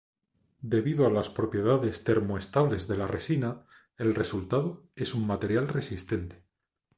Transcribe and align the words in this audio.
Debido 0.63 1.05
a 1.05 1.11
las 1.11 1.29
propiedades 1.29 2.03
termoestables 2.03 2.87
de 2.87 2.97
la 2.97 3.05
resina 3.05 3.67
el 3.99 4.15
resultado 4.15 4.89
es 4.95 5.13
un 5.13 5.27
material 5.27 5.67
resistente. 5.67 6.43